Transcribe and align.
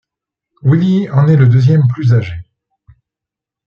Willy 0.63 1.07
en 1.11 1.27
est 1.27 1.35
le 1.35 1.47
deuxième 1.47 1.87
plus 1.87 2.15
âgé. 2.15 2.33